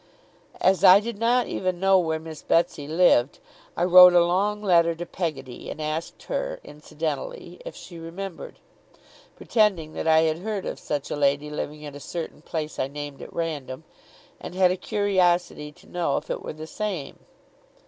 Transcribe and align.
As 0.61 0.83
I 0.83 0.99
did 0.99 1.19
not 1.19 1.45
even 1.45 1.79
know 1.79 1.99
where 1.99 2.17
Miss 2.17 2.41
Betsey 2.41 2.87
lived, 2.87 3.37
I 3.77 3.83
wrote 3.83 4.13
a 4.13 4.25
long 4.25 4.63
letter 4.63 4.95
to 4.95 5.05
Peggotty, 5.05 5.69
and 5.69 5.79
asked 5.79 6.23
her, 6.23 6.59
incidentally, 6.63 7.61
if 7.65 7.75
she 7.75 7.99
remembered; 7.99 8.57
pretending 9.35 9.93
that 9.93 10.07
I 10.07 10.21
had 10.21 10.39
heard 10.39 10.65
of 10.65 10.79
such 10.79 11.11
a 11.11 11.15
lady 11.15 11.51
living 11.51 11.85
at 11.85 11.95
a 11.95 11.99
certain 11.99 12.41
place 12.41 12.79
I 12.79 12.87
named 12.87 13.21
at 13.21 13.31
random, 13.31 13.83
and 14.39 14.55
had 14.55 14.71
a 14.71 14.75
curiosity 14.75 15.71
to 15.73 15.87
know 15.91 16.17
if 16.17 16.31
it 16.31 16.41
were 16.41 16.53
the 16.53 16.65
same. 16.65 17.19